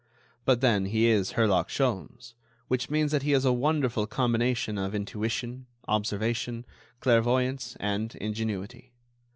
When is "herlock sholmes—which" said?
1.33-2.89